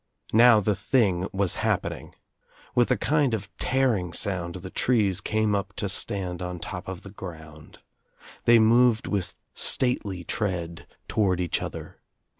Now 0.33 0.59
the 0.59 0.73
thing 0.73 1.27
was 1.31 1.57
happening. 1.61 2.15
With 2.73 2.89
a 2.89 2.97
kind 2.97 3.35
of 3.35 3.55
tearing 3.59 4.13
sound 4.13 4.55
the 4.55 4.71
trees 4.71 5.21
came 5.21 5.53
up 5.53 5.73
to 5.75 5.87
stand 5.87 6.41
on 6.41 6.57
top 6.57 6.87
of 6.87 7.03
the 7.03 7.11
ground. 7.11 7.77
They 8.45 8.57
moved 8.57 9.05
with 9.05 9.35
stately 9.53 10.23
tread 10.23 10.87
toward 11.07 11.39
each 11.39 11.61
other. 11.61 11.99